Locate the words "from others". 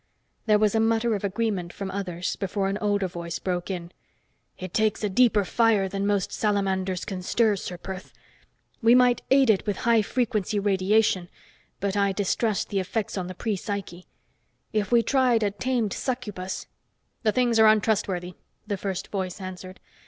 1.71-2.35